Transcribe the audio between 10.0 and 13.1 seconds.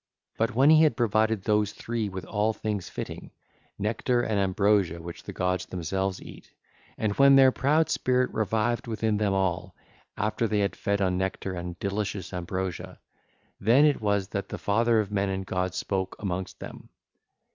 after they had fed on nectar and delicious ambrosia,